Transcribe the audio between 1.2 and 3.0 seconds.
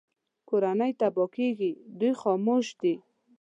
کېږي دوی خاموش دي